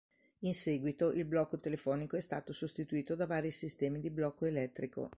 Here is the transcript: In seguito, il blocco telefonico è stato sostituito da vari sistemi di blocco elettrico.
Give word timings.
In 0.39 0.55
seguito, 0.55 1.11
il 1.11 1.25
blocco 1.25 1.59
telefonico 1.59 2.17
è 2.17 2.21
stato 2.21 2.53
sostituito 2.53 3.13
da 3.13 3.27
vari 3.27 3.51
sistemi 3.51 3.99
di 3.99 4.09
blocco 4.09 4.47
elettrico. 4.47 5.09